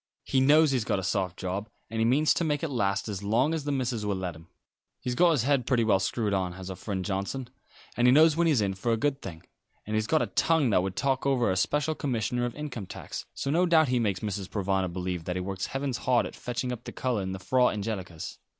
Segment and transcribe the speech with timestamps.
[0.23, 3.21] He knows he's got a soft job, and he means to make it last as
[3.21, 4.47] long as the missus will let him.
[4.99, 7.51] He's got his head pretty well screwed on, has our friend Johnson;
[7.95, 9.43] and he knows when he's in for a good thing.
[9.85, 13.27] And he's got a tongue that would talk over a special commissioner of income tax;
[13.35, 14.49] so no doubt he makes Mrs.
[14.49, 17.67] Provana believe that he works heavens hard at fetching up the colour in the Frau
[17.69, 18.39] Angelicas."